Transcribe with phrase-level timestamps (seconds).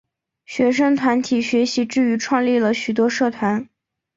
[0.47, 3.69] 学生团体学习之余创立了许多社团。